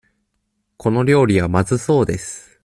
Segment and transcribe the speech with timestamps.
[0.77, 2.57] この料理はまずそうです。